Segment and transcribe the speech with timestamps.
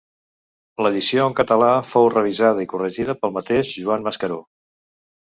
[0.85, 4.39] L'edició en català fou revisada i corregida pel mateix Joan Mascaró.